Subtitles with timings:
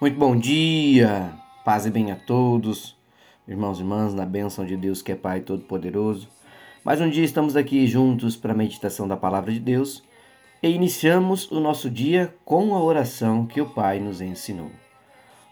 [0.00, 1.32] Muito bom dia,
[1.64, 2.96] paz e bem a todos,
[3.48, 6.28] irmãos e irmãs, na bênção de Deus que é Pai Todo-Poderoso.
[6.84, 10.04] Mais um dia estamos aqui juntos para a meditação da Palavra de Deus
[10.62, 14.70] e iniciamos o nosso dia com a oração que o Pai nos ensinou.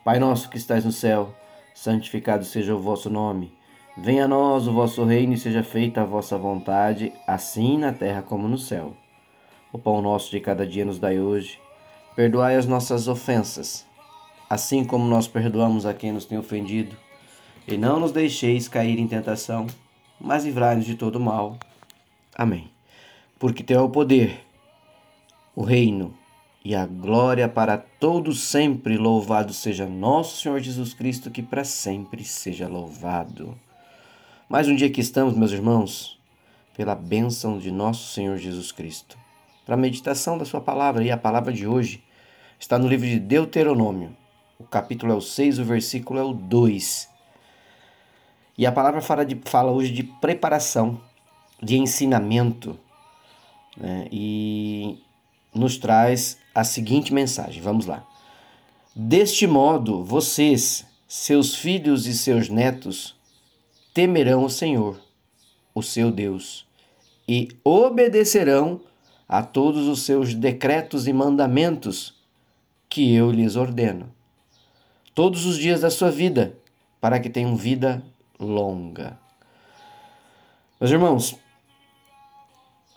[0.05, 1.35] Pai nosso que estás no céu,
[1.75, 3.53] santificado seja o vosso nome.
[3.99, 8.23] Venha a nós o vosso reino e seja feita a vossa vontade, assim na terra
[8.23, 8.97] como no céu.
[9.73, 11.59] O pão nosso de cada dia nos dai hoje.
[12.15, 13.86] Perdoai as nossas ofensas
[14.49, 16.97] assim como nós perdoamos a quem nos tem ofendido.
[17.67, 19.67] E não nos deixeis cair em tentação,
[20.21, 21.59] mas livrai-nos de todo mal.
[22.35, 22.71] Amém.
[23.39, 24.41] Porque teu é o poder,
[25.55, 26.15] o reino
[26.65, 28.97] e a glória para todos sempre.
[28.97, 33.59] Louvado seja nosso Senhor Jesus Cristo, que para sempre seja louvado.
[34.49, 36.19] Mais um dia que estamos, meus irmãos,
[36.77, 39.19] pela bênção de nosso Senhor Jesus Cristo.
[39.65, 42.05] Para a meditação da sua palavra, e a palavra de hoje
[42.59, 44.17] está no livro de Deuteronômio,
[44.59, 47.09] o capítulo é o 6, o versículo é o 2.
[48.57, 51.01] E a palavra fala, de, fala hoje de preparação,
[51.63, 52.79] de ensinamento,
[53.77, 54.09] né?
[54.11, 54.99] e
[55.55, 57.61] nos traz a seguinte mensagem.
[57.61, 58.07] Vamos lá.
[58.95, 63.15] Deste modo, vocês, seus filhos e seus netos,
[63.93, 64.99] temerão o Senhor,
[65.75, 66.67] o seu Deus,
[67.29, 68.81] e obedecerão
[69.29, 72.15] a todos os seus decretos e mandamentos
[72.89, 74.16] que eu lhes ordeno
[75.17, 76.59] todos os dias da sua vida,
[77.01, 78.03] para que tenham vida
[78.39, 79.19] longa.
[80.79, 81.39] Meus irmãos,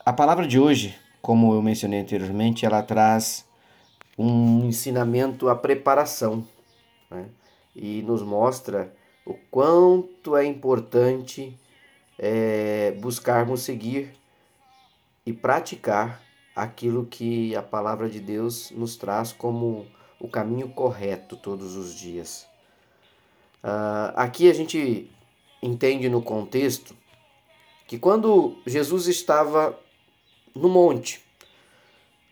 [0.05, 3.47] a palavra de hoje, como eu mencionei anteriormente, ela traz
[4.17, 6.45] um ensinamento à preparação
[7.09, 7.29] né?
[7.73, 8.93] e nos mostra
[9.25, 11.57] o quanto é importante
[12.17, 14.13] é, buscarmos seguir
[15.25, 16.21] e praticar
[16.53, 19.87] aquilo que a palavra de Deus nos traz como
[20.19, 22.47] o caminho correto todos os dias.
[23.63, 25.09] Uh, aqui a gente
[25.61, 26.95] entende no contexto
[27.87, 29.79] que quando Jesus estava
[30.55, 31.21] no monte,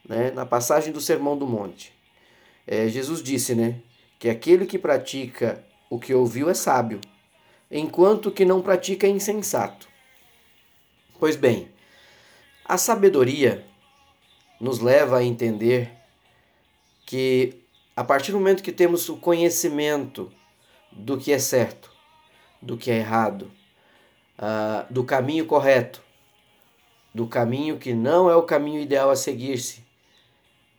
[0.08, 1.94] né, na passagem do Sermão do Monte,
[2.66, 3.82] é, Jesus disse né,
[4.20, 7.00] que aquele que pratica o que ouviu é sábio,
[7.72, 9.88] enquanto que não pratica é insensato.
[11.20, 11.70] Pois bem,
[12.64, 13.66] a sabedoria
[14.60, 15.92] nos leva a entender
[17.06, 17.64] que
[17.98, 20.32] a partir do momento que temos o conhecimento
[20.92, 21.92] do que é certo,
[22.62, 23.52] do que é errado,
[24.38, 26.00] uh, do caminho correto,
[27.12, 29.84] do caminho que não é o caminho ideal a seguir-se,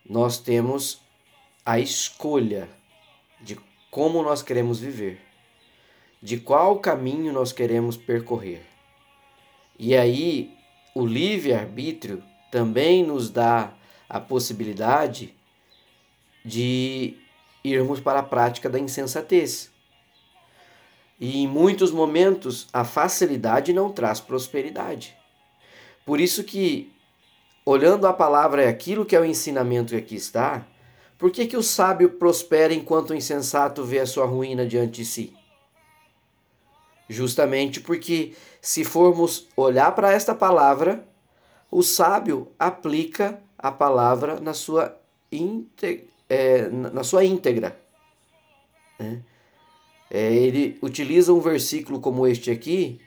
[0.08, 1.00] nós temos
[1.66, 2.68] a escolha
[3.40, 3.58] de
[3.90, 5.20] como nós queremos viver,
[6.22, 8.62] de qual caminho nós queremos percorrer.
[9.76, 10.56] E aí,
[10.94, 13.72] o livre-arbítrio também nos dá
[14.08, 15.36] a possibilidade
[16.48, 17.14] de
[17.62, 19.70] irmos para a prática da insensatez.
[21.20, 25.16] E em muitos momentos a facilidade não traz prosperidade.
[26.06, 26.90] Por isso que,
[27.66, 30.66] olhando a palavra é aquilo que é o ensinamento que aqui está,
[31.18, 35.04] por que, que o sábio prospera enquanto o insensato vê a sua ruína diante de
[35.04, 35.36] si?
[37.08, 41.06] Justamente porque, se formos olhar para esta palavra,
[41.70, 44.96] o sábio aplica a palavra na sua
[45.32, 47.78] íntegra é, na sua íntegra.
[48.98, 49.22] Né?
[50.10, 53.00] É, ele utiliza um versículo como este aqui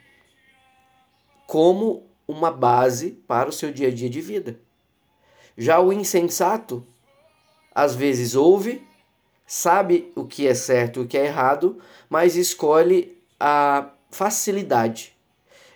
[1.47, 4.57] como uma base para o seu dia a dia de vida.
[5.57, 6.85] Já o insensato,
[7.75, 8.87] às vezes ouve,
[9.45, 11.77] sabe o que é certo e o que é errado,
[12.09, 15.13] mas escolhe a facilidade,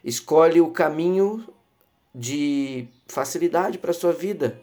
[0.02, 1.46] escolhe o caminho
[2.14, 4.62] de facilidade para a sua vida,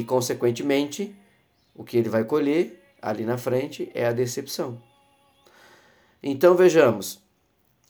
[0.00, 1.14] e, consequentemente,
[1.74, 4.80] o que ele vai colher ali na frente é a decepção.
[6.22, 7.22] Então vejamos,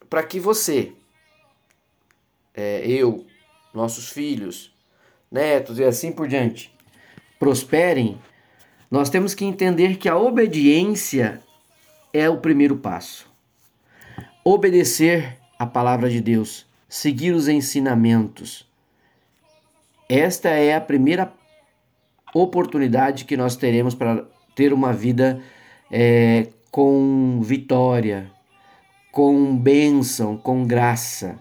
[0.09, 0.93] para que você,
[2.53, 3.25] é, eu,
[3.73, 4.75] nossos filhos,
[5.31, 6.75] netos e assim por diante,
[7.39, 8.21] prosperem,
[8.91, 11.41] nós temos que entender que a obediência
[12.13, 13.31] é o primeiro passo.
[14.45, 18.69] Obedecer a palavra de Deus, seguir os ensinamentos.
[20.09, 21.33] Esta é a primeira
[22.35, 24.25] oportunidade que nós teremos para
[24.55, 25.41] ter uma vida
[25.91, 28.31] é, com vitória,
[29.11, 31.39] com bênção, com graça.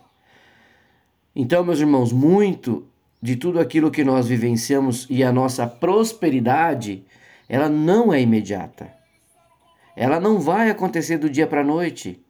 [1.36, 2.88] Então, meus irmãos, muito
[3.22, 7.06] de tudo aquilo que nós vivenciamos e a nossa prosperidade,
[7.48, 8.92] ela não é imediata.
[9.96, 12.24] Ela não vai acontecer do dia para a noite.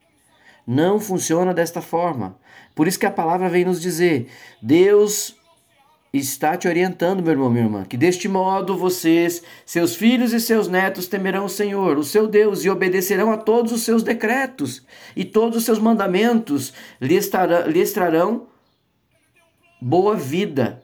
[0.66, 2.38] Não funciona desta forma.
[2.74, 4.28] Por isso que a palavra vem nos dizer:
[4.62, 5.36] Deus
[6.12, 10.68] está te orientando, meu irmão, minha irmã, que deste modo vocês, seus filhos e seus
[10.68, 14.84] netos temerão o Senhor, o seu Deus, e obedecerão a todos os seus decretos
[15.16, 18.48] e todos os seus mandamentos, lhes trarão, lhes trarão
[19.80, 20.84] boa vida.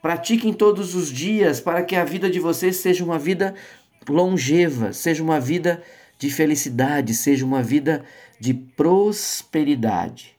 [0.00, 3.54] Pratiquem todos os dias para que a vida de vocês seja uma vida
[4.08, 5.80] longeva, seja uma vida
[6.18, 8.04] de felicidade, seja uma vida
[8.40, 10.36] de prosperidade.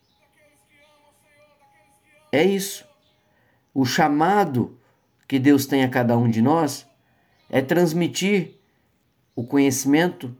[2.30, 2.93] É isso.
[3.74, 4.78] O chamado
[5.28, 6.86] que Deus tem a cada um de nós
[7.50, 8.60] é transmitir
[9.36, 10.36] o conhecimento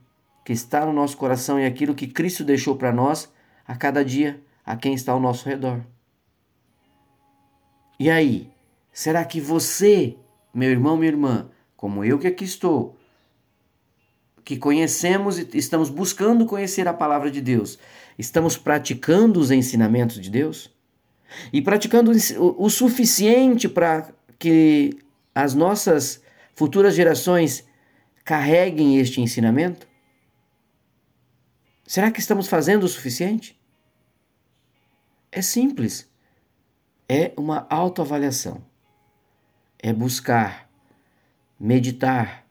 [0.46, 3.32] que está no nosso coração e aquilo que Cristo deixou para nós
[3.66, 5.82] a cada dia a quem está ao nosso redor.
[8.00, 8.52] E aí,
[8.92, 10.16] será que você,
[10.54, 12.98] meu irmão, minha irmã, como eu que aqui estou,
[14.44, 17.80] que conhecemos e estamos buscando conhecer a palavra de Deus,
[18.18, 20.72] estamos praticando os ensinamentos de Deus?
[21.52, 24.98] E praticando o suficiente para que
[25.34, 26.22] as nossas
[26.56, 27.66] futuras gerações
[28.24, 29.88] carreguem este ensinamento?
[31.86, 33.60] Será que estamos fazendo o suficiente?
[35.32, 36.10] É simples.
[37.08, 38.64] É uma autoavaliação.
[39.80, 40.70] É buscar,
[41.60, 42.46] meditar,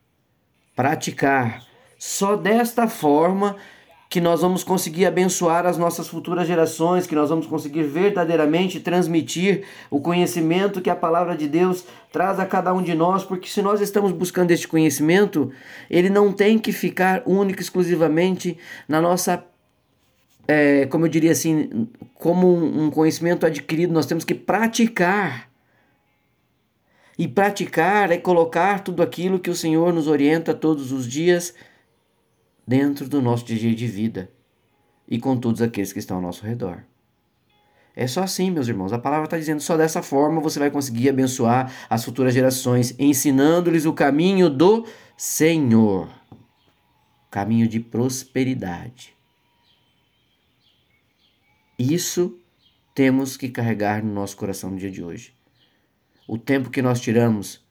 [0.76, 1.66] praticar.
[1.98, 3.56] Só desta forma
[4.12, 9.64] que nós vamos conseguir abençoar as nossas futuras gerações, que nós vamos conseguir verdadeiramente transmitir
[9.90, 11.82] o conhecimento que a palavra de Deus
[12.12, 15.50] traz a cada um de nós, porque se nós estamos buscando este conhecimento,
[15.88, 19.42] ele não tem que ficar único exclusivamente na nossa
[20.46, 25.48] é, como eu diria assim, como um conhecimento adquirido, nós temos que praticar.
[27.18, 31.54] E praticar é colocar tudo aquilo que o Senhor nos orienta todos os dias
[32.66, 34.30] dentro do nosso dia de vida
[35.08, 36.84] e com todos aqueles que estão ao nosso redor.
[37.94, 38.92] É só assim, meus irmãos.
[38.92, 43.84] A palavra está dizendo só dessa forma você vai conseguir abençoar as futuras gerações, ensinando-lhes
[43.84, 44.86] o caminho do
[45.16, 46.08] Senhor
[47.32, 49.16] caminho de prosperidade.
[51.78, 52.38] Isso
[52.94, 55.34] temos que carregar no nosso coração no dia de hoje.
[56.28, 57.64] O tempo que nós tiramos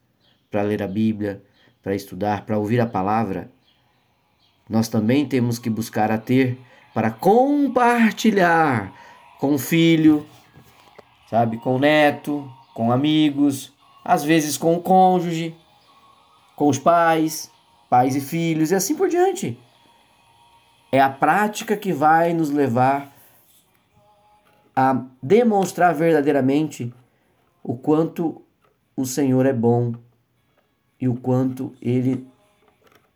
[0.50, 1.44] para ler a Bíblia,
[1.84, 3.52] para estudar, para ouvir a palavra,
[4.72, 6.58] nós também temos que buscar a ter
[6.94, 8.94] para compartilhar
[9.38, 10.26] com o filho,
[11.30, 15.54] sabe, com o neto, com amigos, às vezes com o cônjuge,
[16.56, 17.52] com os pais,
[17.90, 19.60] pais e filhos e assim por diante.
[20.90, 23.12] É a prática que vai nos levar
[24.74, 26.94] a demonstrar verdadeiramente
[27.62, 28.42] o quanto
[28.96, 29.94] o Senhor é bom
[30.98, 32.31] e o quanto ele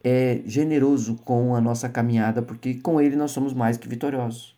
[0.07, 4.55] é generoso com a nossa caminhada, porque com Ele nós somos mais que vitoriosos.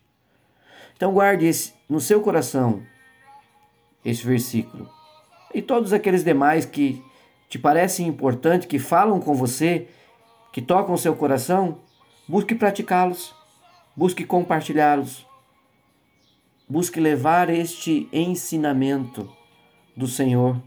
[0.94, 2.82] Então guarde esse, no seu coração
[4.04, 4.90] esse versículo.
[5.54, 7.02] E todos aqueles demais que
[7.48, 9.88] te parecem importantes, que falam com você,
[10.52, 11.78] que tocam o seu coração,
[12.28, 13.34] busque praticá-los,
[13.96, 15.26] busque compartilhá-los,
[16.68, 19.32] busque levar este ensinamento
[19.96, 20.60] do Senhor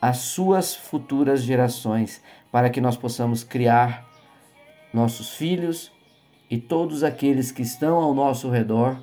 [0.00, 4.08] às suas futuras gerações, para que nós possamos criar
[4.92, 5.92] nossos filhos
[6.50, 8.96] e todos aqueles que estão ao nosso redor,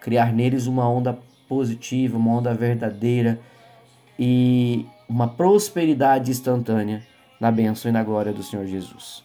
[0.00, 1.18] criar neles uma onda
[1.48, 3.40] positiva, uma onda verdadeira
[4.18, 7.02] e uma prosperidade instantânea
[7.40, 9.24] na bênção e na glória do Senhor Jesus.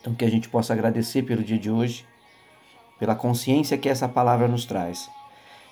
[0.00, 2.06] Então que a gente possa agradecer pelo dia de hoje,
[2.98, 5.10] pela consciência que essa palavra nos traz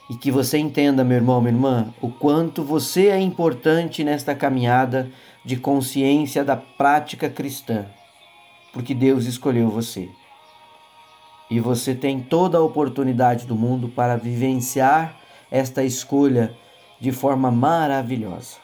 [0.09, 5.11] e que você entenda, meu irmão, minha irmã, o quanto você é importante nesta caminhada
[5.45, 7.87] de consciência da prática cristã,
[8.73, 10.09] porque Deus escolheu você.
[11.51, 15.17] E você tem toda a oportunidade do mundo para vivenciar
[15.51, 16.55] esta escolha
[17.01, 18.57] de forma maravilhosa,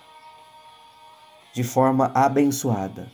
[1.54, 3.10] de forma abençoada,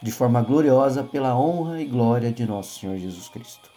[0.00, 3.70] de forma gloriosa pela honra e glória de nosso Senhor Jesus Cristo.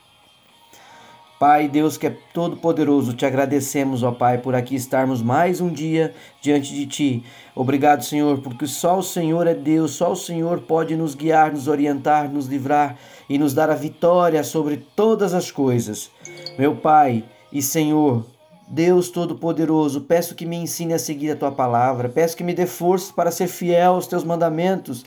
[1.38, 6.14] Pai, Deus que é todo-poderoso, te agradecemos, ó Pai, por aqui estarmos mais um dia
[6.42, 7.26] diante de Ti.
[7.54, 11.68] Obrigado, Senhor, porque só o Senhor é Deus, só o Senhor pode nos guiar, nos
[11.68, 12.98] orientar, nos livrar
[13.30, 16.10] e nos dar a vitória sobre todas as coisas.
[16.58, 18.26] Meu Pai e Senhor,
[18.66, 22.66] Deus Todo-Poderoso, peço que me ensine a seguir a Tua palavra, peço que me dê
[22.66, 25.04] força para ser fiel aos Teus mandamentos.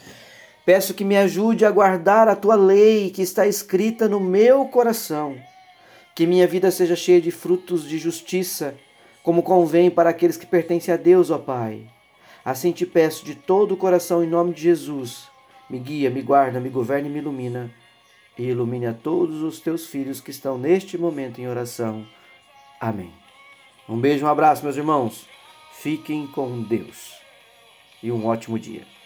[0.66, 5.34] Peço que me ajude a guardar a tua lei que está escrita no meu coração.
[6.18, 8.76] Que minha vida seja cheia de frutos de justiça,
[9.22, 11.88] como convém para aqueles que pertencem a Deus, ó Pai.
[12.44, 15.28] Assim te peço de todo o coração, em nome de Jesus.
[15.70, 17.70] Me guia, me guarda, me governa e me ilumina.
[18.36, 22.04] E ilumine a todos os teus filhos que estão neste momento em oração.
[22.80, 23.12] Amém.
[23.88, 25.24] Um beijo, um abraço, meus irmãos.
[25.70, 27.14] Fiquem com Deus
[28.02, 28.97] e um ótimo dia.